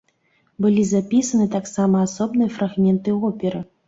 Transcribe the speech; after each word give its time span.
Былі 0.65 0.85
запісаны 0.91 1.45
таксама 1.55 2.01
асобныя 2.07 2.53
фрагменты 2.57 3.15
оперы. 3.31 3.61